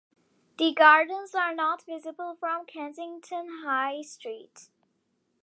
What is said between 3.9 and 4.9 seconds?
Street.